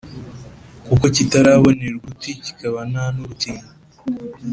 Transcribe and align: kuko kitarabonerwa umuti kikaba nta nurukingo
kuko 0.85 1.05
kitarabonerwa 1.15 1.97
umuti 2.03 2.29
kikaba 2.45 2.79
nta 2.91 3.05
nurukingo 3.13 3.71